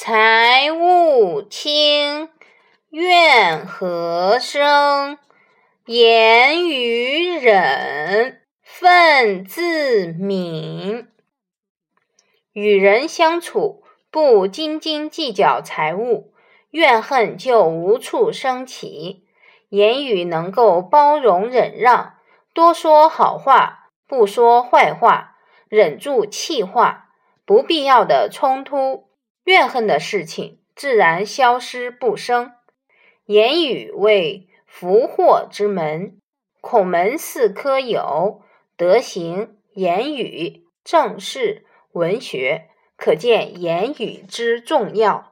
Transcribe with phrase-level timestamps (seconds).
[0.00, 2.28] 财物轻，
[2.90, 5.18] 怨何生？
[5.86, 11.08] 言语忍，忿自泯。
[12.52, 16.32] 与人相处，不斤斤计较财物，
[16.70, 19.24] 怨恨就无处生起；
[19.70, 22.14] 言语能够包容忍让，
[22.54, 25.34] 多说好话，不说坏话，
[25.68, 27.08] 忍住气话，
[27.44, 29.07] 不必要的冲突。
[29.48, 32.52] 怨恨的事情自然消失不生。
[33.24, 36.20] 言语为福祸之门，
[36.60, 38.42] 孔门四科有
[38.76, 45.26] 德行、言语、政事、文学，可见言语之重要。